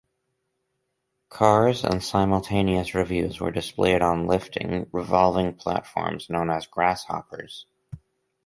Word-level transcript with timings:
Cars 1.29 1.83
and 1.83 2.03
simultaneous 2.03 2.95
revues 2.95 3.39
were 3.39 3.51
displayed 3.51 4.01
on 4.01 4.25
lifting, 4.25 4.89
revolving 4.91 5.53
platforms 5.53 6.27
known 6.27 6.49
as 6.49 6.65
"grass-hoppers". 6.65 7.67